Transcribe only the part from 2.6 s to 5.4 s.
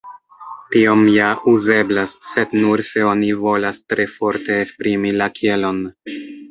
nur se oni volas tre forte esprimi la